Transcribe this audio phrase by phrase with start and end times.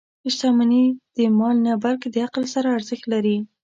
[0.33, 3.37] •شتمني د مال نه، بلکې د عقل سره ارزښت لري.